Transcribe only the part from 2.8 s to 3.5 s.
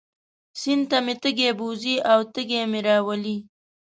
راولي.